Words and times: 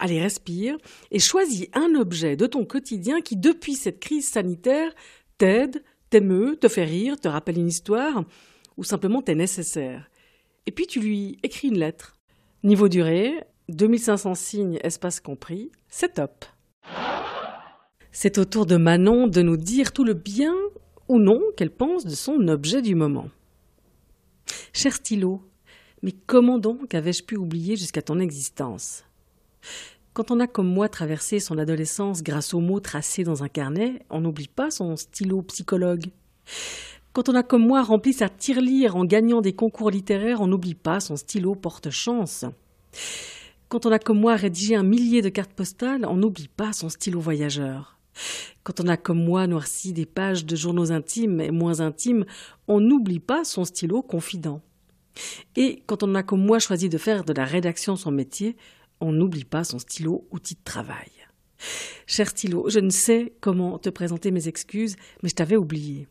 allez 0.00 0.20
respire, 0.20 0.76
et 1.10 1.18
choisis 1.18 1.68
un 1.74 1.94
objet 1.94 2.36
de 2.36 2.46
ton 2.46 2.64
quotidien 2.64 3.20
qui, 3.20 3.36
depuis 3.36 3.74
cette 3.74 4.00
crise 4.00 4.28
sanitaire, 4.28 4.92
t'aide, 5.38 5.84
t'émeut, 6.10 6.56
te 6.56 6.68
fait 6.68 6.84
rire, 6.84 7.20
te 7.20 7.28
rappelle 7.28 7.58
une 7.58 7.68
histoire, 7.68 8.24
ou 8.76 8.84
simplement 8.84 9.22
t'est 9.22 9.34
nécessaire. 9.34 10.10
Et 10.66 10.72
puis 10.72 10.86
tu 10.86 11.00
lui 11.00 11.38
écris 11.42 11.68
une 11.68 11.78
lettre. 11.78 12.16
Niveau 12.62 12.88
durée, 12.88 13.44
2500 13.68 14.34
signes, 14.34 14.78
espace 14.82 15.20
compris, 15.20 15.70
c'est 15.88 16.14
top. 16.14 16.44
C'est 18.12 18.38
au 18.38 18.44
tour 18.44 18.66
de 18.66 18.76
Manon 18.76 19.28
de 19.28 19.42
nous 19.42 19.56
dire 19.56 19.92
tout 19.92 20.04
le 20.04 20.14
bien 20.14 20.54
ou 21.08 21.18
non 21.18 21.40
qu'elle 21.56 21.70
pense 21.70 22.04
de 22.04 22.14
son 22.14 22.48
objet 22.48 22.82
du 22.82 22.94
moment. 22.94 23.28
Cher 24.72 24.94
stylo, 24.94 25.42
mais 26.02 26.12
comment 26.26 26.58
donc 26.58 26.94
avais-je 26.94 27.22
pu 27.22 27.36
oublier 27.36 27.76
jusqu'à 27.76 28.02
ton 28.02 28.18
existence? 28.18 29.04
Quand 30.12 30.30
on 30.30 30.40
a 30.40 30.46
comme 30.46 30.68
moi 30.68 30.88
traversé 30.88 31.38
son 31.38 31.58
adolescence 31.58 32.22
grâce 32.22 32.52
aux 32.52 32.60
mots 32.60 32.80
tracés 32.80 33.24
dans 33.24 33.42
un 33.42 33.48
carnet, 33.48 34.02
on 34.10 34.20
n'oublie 34.20 34.48
pas 34.48 34.70
son 34.70 34.96
stylo 34.96 35.42
psychologue. 35.42 36.06
Quand 37.12 37.28
on 37.28 37.34
a 37.34 37.42
comme 37.42 37.66
moi 37.66 37.82
rempli 37.82 38.12
sa 38.12 38.28
tirelire 38.28 38.96
en 38.96 39.04
gagnant 39.04 39.40
des 39.40 39.52
concours 39.52 39.90
littéraires, 39.90 40.40
on 40.40 40.46
n'oublie 40.46 40.74
pas 40.74 41.00
son 41.00 41.16
stylo 41.16 41.54
porte-chance. 41.54 42.44
Quand 43.68 43.86
on 43.86 43.92
a 43.92 43.98
comme 43.98 44.20
moi 44.20 44.34
rédigé 44.34 44.74
un 44.74 44.82
millier 44.82 45.22
de 45.22 45.28
cartes 45.28 45.52
postales, 45.52 46.04
on 46.04 46.16
n'oublie 46.16 46.48
pas 46.48 46.72
son 46.72 46.88
stylo 46.88 47.20
voyageur. 47.20 47.98
Quand 48.64 48.80
on 48.80 48.88
a 48.88 48.96
comme 48.96 49.24
moi 49.24 49.46
noirci 49.46 49.92
des 49.92 50.06
pages 50.06 50.44
de 50.44 50.56
journaux 50.56 50.92
intimes 50.92 51.40
et 51.40 51.50
moins 51.50 51.80
intimes, 51.80 52.24
on 52.68 52.80
n'oublie 52.80 53.20
pas 53.20 53.44
son 53.44 53.64
stylo 53.64 54.02
confident. 54.02 54.60
Et 55.56 55.82
quand 55.86 56.02
on 56.02 56.14
a 56.14 56.22
comme 56.22 56.44
moi 56.44 56.58
choisi 56.58 56.88
de 56.88 56.98
faire 56.98 57.24
de 57.24 57.32
la 57.32 57.44
rédaction 57.44 57.96
son 57.96 58.10
métier, 58.10 58.56
on 59.00 59.12
n'oublie 59.12 59.44
pas 59.44 59.64
son 59.64 59.78
stylo 59.78 60.26
outil 60.30 60.54
de 60.54 60.64
travail. 60.64 61.10
Cher 62.06 62.28
stylo, 62.28 62.68
je 62.68 62.80
ne 62.80 62.90
sais 62.90 63.32
comment 63.40 63.78
te 63.78 63.90
présenter 63.90 64.30
mes 64.30 64.48
excuses, 64.48 64.96
mais 65.22 65.28
je 65.28 65.34
t'avais 65.34 65.56
oublié 65.56 66.08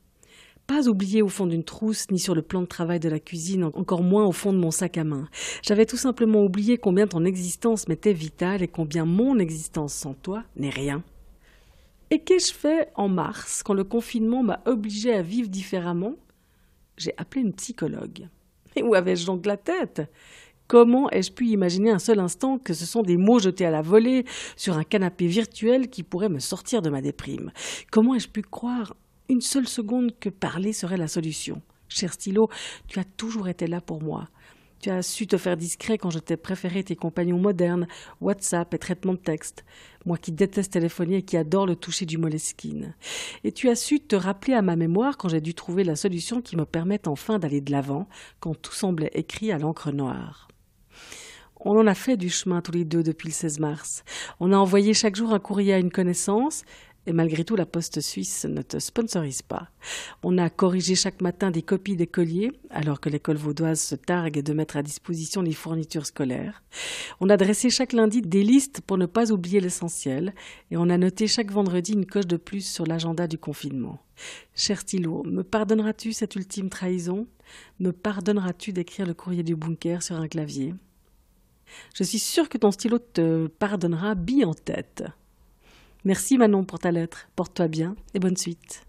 pas 0.70 0.88
oublié 0.88 1.24
au 1.24 1.30
fond 1.30 1.48
d'une 1.48 1.64
trousse, 1.64 2.12
ni 2.12 2.20
sur 2.20 2.36
le 2.36 2.44
plan 2.44 2.62
de 2.62 2.68
travail 2.68 3.00
de 3.00 3.10
la 3.10 3.20
cuisine, 3.20 3.64
encore 3.64 4.04
moins 4.04 4.28
au 4.28 4.32
fond 4.32 4.54
de 4.54 4.60
mon 4.60 4.70
sac 4.70 5.00
à 5.00 5.04
main. 5.04 5.28
J'avais 5.64 5.88
tout 5.88 5.98
simplement 5.98 6.44
oublié 6.44 6.78
combien 6.78 7.08
ton 7.08 7.26
existence 7.26 7.88
m'était 7.88 8.14
vitale 8.14 8.62
et 8.62 8.68
combien 8.68 9.04
mon 9.04 9.40
existence 9.40 9.96
sans 9.96 10.14
toi 10.14 10.44
n'est 10.56 10.70
rien. 10.70 11.04
Et 12.12 12.20
qu'ai-je 12.20 12.54
fait 12.54 12.92
en 12.94 13.10
mars, 13.10 13.64
quand 13.64 13.74
le 13.74 13.84
confinement 13.84 14.44
m'a 14.44 14.62
obligé 14.68 15.12
à 15.12 15.24
vivre 15.24 15.50
différemment? 15.50 16.14
J'ai 16.98 17.16
appelé 17.18 17.42
une 17.42 17.54
psychologue. 17.54 18.28
Et 18.76 18.84
où 18.84 18.94
avais-je 18.94 19.26
donc 19.26 19.48
la 19.48 19.58
tête? 19.58 20.04
Comment 20.70 21.10
ai-je 21.10 21.32
pu 21.32 21.48
imaginer 21.48 21.90
un 21.90 21.98
seul 21.98 22.20
instant 22.20 22.60
que 22.60 22.76
ce 22.76 22.86
sont 22.86 23.02
des 23.02 23.18
mots 23.18 23.40
jetés 23.40 23.66
à 23.66 23.72
la 23.72 23.82
volée 23.82 24.24
sur 24.56 24.78
un 24.78 24.84
canapé 24.84 25.26
virtuel 25.26 25.90
qui 25.90 26.04
pourraient 26.04 26.30
me 26.30 26.38
sortir 26.38 26.84
de 26.84 26.92
ma 26.92 27.02
déprime? 27.02 27.52
Comment 27.92 28.14
ai-je 28.14 28.28
pu 28.28 28.44
croire 28.44 28.96
une 29.30 29.42
seule 29.42 29.68
seconde 29.68 30.12
que 30.20 30.30
parler 30.30 30.72
serait 30.72 30.98
la 30.98 31.08
solution? 31.08 31.64
Cher 31.88 32.14
stylo, 32.14 32.50
tu 32.88 33.00
as 33.00 33.04
toujours 33.04 33.48
été 33.48 33.66
là 33.66 33.82
pour 33.82 34.04
moi. 34.04 34.28
Tu 34.80 34.92
as 34.92 35.02
su 35.02 35.26
te 35.26 35.38
faire 35.38 35.58
discret 35.58 35.98
quand 35.98 36.12
je 36.12 36.20
t'ai 36.20 36.38
préféré 36.38 36.84
tes 36.84 36.96
compagnons 36.96 37.40
modernes, 37.40 37.88
WhatsApp 38.22 38.72
et 38.76 38.78
traitement 38.78 39.14
de 39.14 39.18
texte. 39.18 39.66
Moi 40.06 40.18
qui 40.18 40.32
déteste 40.32 40.74
téléphoner 40.74 41.16
et 41.16 41.24
qui 41.24 41.36
adore 41.36 41.66
le 41.66 41.76
toucher 41.76 42.06
du 42.06 42.20
Moleskine. 42.20 42.94
Et 43.44 43.52
tu 43.52 43.70
as 43.70 43.76
su 43.76 44.02
te 44.02 44.16
rappeler 44.16 44.54
à 44.54 44.62
ma 44.62 44.76
mémoire 44.76 45.18
quand 45.18 45.30
j'ai 45.30 45.42
dû 45.42 45.56
trouver 45.56 45.84
la 45.84 45.96
solution 45.96 46.44
qui 46.44 46.56
me 46.56 46.66
permette 46.66 47.08
enfin 47.08 47.40
d'aller 47.40 47.60
de 47.60 47.72
l'avant, 47.72 48.08
quand 48.40 48.54
tout 48.54 48.72
semblait 48.72 49.10
écrit 49.16 49.52
à 49.52 49.58
l'encre 49.58 49.92
noire. 49.92 50.46
On 51.62 51.78
en 51.78 51.88
a 51.88 51.96
fait 51.96 52.16
du 52.16 52.30
chemin 52.30 52.62
tous 52.62 52.72
les 52.72 52.86
deux 52.86 53.04
depuis 53.04 53.28
le 53.28 53.34
16 53.34 53.60
mars. 53.60 54.04
On 54.40 54.54
a 54.54 54.58
envoyé 54.58 54.94
chaque 54.94 55.18
jour 55.18 55.34
un 55.34 55.40
courrier 55.40 55.74
à 55.74 55.80
une 55.80 55.92
connaissance, 55.92 56.64
et 57.06 57.12
malgré 57.12 57.44
tout, 57.44 57.56
la 57.56 57.66
Poste 57.66 58.02
suisse 58.02 58.46
ne 58.46 58.62
te 58.62 58.78
sponsorise 58.78 59.42
pas. 59.42 59.70
On 60.22 60.38
a 60.38 60.50
corrigé 60.50 60.96
chaque 60.96 61.22
matin 61.22 61.50
des 61.50 61.64
copies 61.64 61.96
des 61.96 62.08
colliers, 62.08 62.52
alors 62.70 63.00
que 63.00 63.10
l'école 63.10 63.38
vaudoise 63.38 63.82
se 63.82 63.96
targue 63.96 64.44
de 64.44 64.54
mettre 64.54 64.78
à 64.78 64.84
disposition 64.84 65.42
les 65.42 65.54
fournitures 65.54 66.06
scolaires. 66.06 66.62
On 67.20 67.30
a 67.30 67.36
dressé 67.36 67.70
chaque 67.70 67.94
lundi 67.94 68.22
des 68.22 68.44
listes 68.44 68.82
pour 68.82 68.98
ne 68.98 69.06
pas 69.06 69.32
oublier 69.32 69.60
l'essentiel, 69.60 70.34
et 70.72 70.78
on 70.78 70.90
a 70.90 70.98
noté 70.98 71.28
chaque 71.28 71.52
vendredi 71.52 71.94
une 71.94 72.06
coche 72.06 72.28
de 72.28 72.38
plus 72.38 72.66
sur 72.66 72.86
l'agenda 72.86 73.28
du 73.28 73.38
confinement. 73.38 74.00
Cher 74.54 74.80
stylo, 74.80 75.24
me 75.24 75.44
pardonneras-tu 75.44 76.14
cette 76.14 76.36
ultime 76.36 76.70
trahison? 76.70 77.28
Me 77.80 77.92
pardonneras-tu 77.92 78.72
d'écrire 78.72 79.08
le 79.08 79.14
courrier 79.14 79.44
du 79.44 79.56
bunker 79.56 80.04
sur 80.04 80.18
un 80.18 80.28
clavier? 80.28 80.76
Je 81.94 82.04
suis 82.04 82.20
sûre 82.20 82.50
que 82.50 82.58
ton 82.58 82.72
stylo 82.72 83.00
te 83.00 83.48
pardonnera 83.48 84.16
bille 84.16 84.46
en 84.46 84.54
tête. 84.54 85.04
Merci 86.06 86.38
Manon 86.38 86.64
pour 86.64 86.80
ta 86.80 86.92
lettre. 86.92 87.28
Porte-toi 87.36 87.68
bien 87.68 87.96
et 88.14 88.20
bonne 88.20 88.38
suite. 88.38 88.84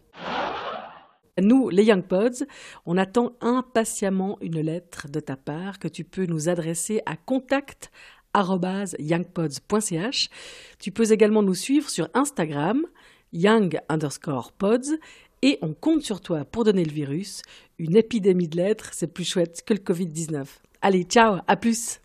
Nous, 1.40 1.70
les 1.70 1.84
Young 1.84 2.04
Pods, 2.04 2.44
on 2.86 2.96
attend 2.96 3.32
impatiemment 3.40 4.36
une 4.40 4.60
lettre 4.60 5.08
de 5.08 5.20
ta 5.20 5.36
part 5.36 5.78
que 5.78 5.88
tu 5.88 6.04
peux 6.04 6.26
nous 6.26 6.48
adresser 6.48 7.00
à 7.06 7.16
contact 7.16 7.90
youngpods.ch. 8.36 10.30
Tu 10.78 10.92
peux 10.92 11.12
également 11.12 11.42
nous 11.42 11.54
suivre 11.54 11.88
sur 11.88 12.08
Instagram, 12.14 12.84
young 13.32 13.78
underscore 13.88 14.52
pods, 14.52 14.98
et 15.42 15.58
on 15.62 15.72
compte 15.72 16.02
sur 16.02 16.20
toi 16.20 16.44
pour 16.44 16.64
donner 16.64 16.84
le 16.84 16.92
virus. 16.92 17.42
Une 17.78 17.96
épidémie 17.96 18.48
de 18.48 18.56
lettres, 18.56 18.90
c'est 18.92 19.12
plus 19.12 19.24
chouette 19.24 19.62
que 19.64 19.74
le 19.74 19.80
Covid-19. 19.80 20.46
Allez, 20.82 21.04
ciao, 21.04 21.38
à 21.46 21.56
plus. 21.56 22.00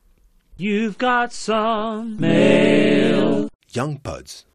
You've 0.57 0.97
got 0.97 1.33
some 1.33 2.17
mail. 2.17 3.49
Young 3.73 3.97
Buds. 3.97 4.45